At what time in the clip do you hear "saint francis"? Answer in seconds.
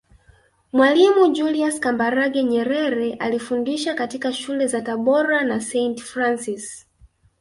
5.61-6.85